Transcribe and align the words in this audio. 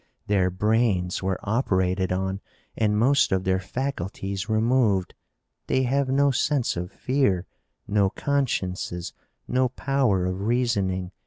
"Their 0.25 0.49
brains 0.49 1.21
were 1.21 1.37
operated 1.43 2.11
on 2.11 2.41
and 2.75 2.97
most 2.97 3.31
of 3.31 3.43
their 3.43 3.59
faculties 3.59 4.49
removed. 4.49 5.13
They 5.67 5.83
have 5.83 6.09
no 6.09 6.31
sense 6.31 6.75
of 6.75 6.91
fear, 6.91 7.45
no 7.87 8.09
consciences, 8.09 9.13
no 9.47 9.69
power 9.69 10.25
of 10.25 10.41
reasoning. 10.41 11.11